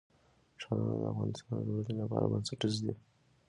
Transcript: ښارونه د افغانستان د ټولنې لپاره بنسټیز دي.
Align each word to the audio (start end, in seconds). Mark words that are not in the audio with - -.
ښارونه 0.61 0.93
د 1.01 1.03
افغانستان 1.11 1.49
د 1.55 1.59
ټولنې 1.67 1.93
لپاره 2.01 2.29
بنسټیز 2.31 2.75
دي. 2.85 2.93